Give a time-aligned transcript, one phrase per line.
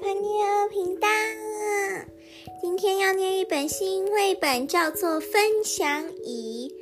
[0.00, 1.06] 快乐频道。
[2.62, 6.72] 今天要念一本新绘本，叫做《分享椅》。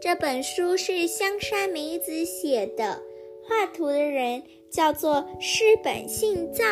[0.00, 3.02] 这本书是香山美子写的，
[3.42, 6.62] 画图的人叫做诗本信造，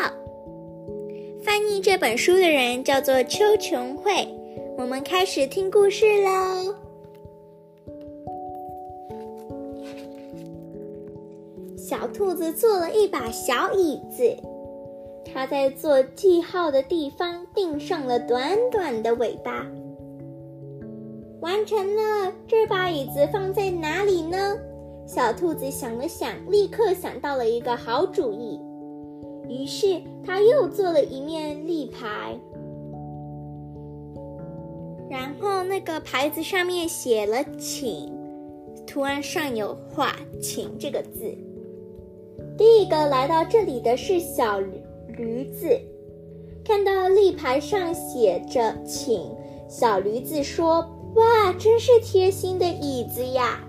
[1.42, 4.28] 翻译这本书的人叫做邱琼慧。
[4.78, 6.72] 我们开始听故事喽。
[11.76, 14.36] 小兔子做了一把小椅子。
[15.36, 19.66] 它在做记号的地方钉上了短短的尾巴。
[21.42, 24.56] 完成了，这把椅子放在哪里呢？
[25.06, 28.58] 小兔子想了想，立刻想到了一个好主意。
[29.46, 32.40] 于是，它又做了一面立牌，
[35.10, 38.10] 然后那个牌子上面写了“请”，
[38.88, 41.30] 图案上有画“请”这个字。
[42.56, 44.80] 第一个来到这里的是小驴
[45.16, 45.44] 驴。
[45.52, 45.80] 子
[46.64, 49.34] 看到立牌上写着“请”，
[49.68, 53.60] 小驴子说：“哇，真是贴心的椅子呀！”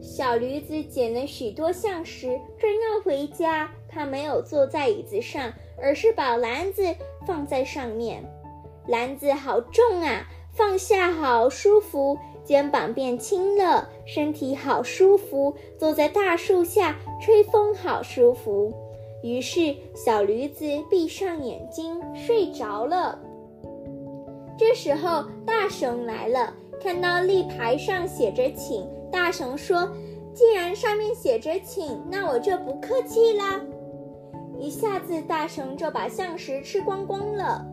[0.00, 6.82] 小驴子捡了许多橡实，正要回家，他没有坐在椅子上，而是把篮子
[7.26, 8.24] 放在上面。
[8.88, 18.72] 篮子好重啊，放下好舒服，肩膀变轻了，身体好舒服，坐在大树下吹风好舒服。
[19.22, 23.18] 于是，小驴子闭上眼睛睡着了。
[24.58, 29.90] 这时候，大熊来了，看到立牌上写着“请”，大熊说
[30.32, 33.60] ：“既然上面写着‘请’，那我就不客气啦。”
[34.58, 37.66] 一下子，大熊就把橡实吃光光了。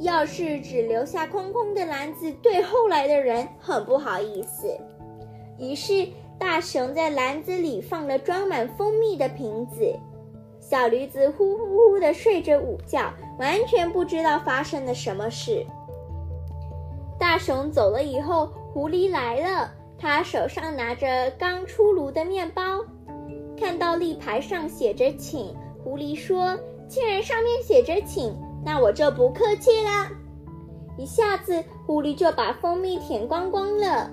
[0.00, 4.68] 要是只留下空空的篮子，对后来的人很不好意思。
[5.58, 6.06] 于是，
[6.38, 9.92] 大熊在篮子里放了装满蜂蜜的瓶子。
[10.68, 15.64] 小驴子呼呼呼地睡着午觉，完全不知道发生了什么事。
[17.18, 22.84] 大熊走了以后，狐狸来了，他手上拿着刚出炉的面包，
[23.58, 26.54] 看到立牌上写着“请”，狐狸说
[26.86, 30.10] ：“既然上面写着‘请’，那我就不客气了。”
[30.98, 34.10] 一下子，狐狸就把蜂蜜舔光光了。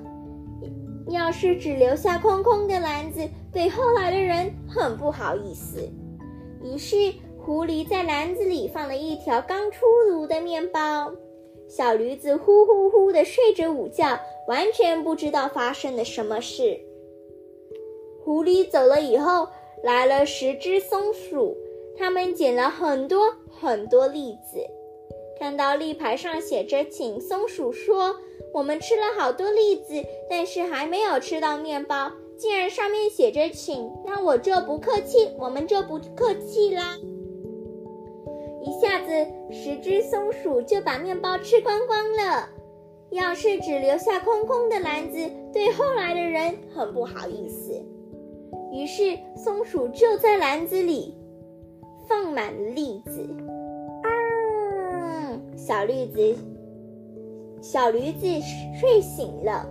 [1.10, 5.92] 要是只留下空空的篮子，对后来的人很不好意思。
[6.64, 11.12] 于是，狐狸在篮子里放了一条刚出炉的面包。
[11.68, 16.80] 小驴子呼呼呼地睡着午觉，完全不知道发生了什么事。
[18.24, 19.48] 狐狸走了以后，
[19.84, 21.58] 来了十只松鼠，
[21.98, 24.66] 它们捡了很多很多栗子。
[25.38, 28.16] 看到立牌上写着“请”，松鼠说
[28.54, 36.98] ：“我们吃了好多栗子，但是还没有吃到面包。”既然上面写着请，那我就不客气，我们就不客气啦。
[38.62, 42.50] 一下子，十只松鼠就把面包吃光光了。
[43.12, 45.18] 要是只留下空空的篮子，
[45.54, 47.72] 对后来的人很不好意思。
[48.72, 51.16] 于是，松鼠就在篮子里
[52.08, 53.30] 放满了栗子。
[54.04, 56.36] 啊，小栗子，
[57.62, 58.28] 小驴子
[58.80, 59.66] 睡醒了。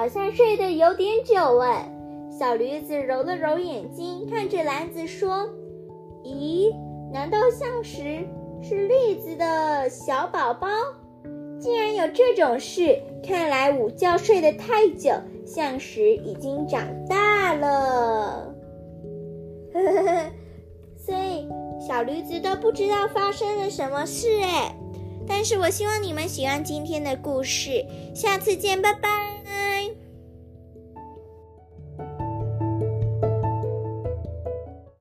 [0.00, 1.86] 好像睡得有点久哎，
[2.30, 5.46] 小驴子揉了揉眼睛，看着篮子说
[6.24, 6.74] ：“咦，
[7.12, 8.26] 难道像是
[8.62, 10.68] 是栗子的小宝宝？
[11.60, 12.98] 竟然有这种事！
[13.22, 15.12] 看来午觉睡得太久，
[15.44, 18.54] 像石已经长大了。”
[19.74, 20.30] 呵呵呵，
[20.96, 21.46] 所以
[21.78, 24.74] 小驴子都不知道发生了什么事哎。
[25.28, 27.84] 但是我希望你们喜欢今天的故事，
[28.14, 29.39] 下次见，拜拜。